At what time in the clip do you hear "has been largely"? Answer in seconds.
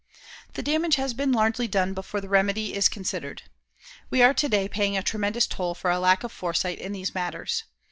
0.95-1.67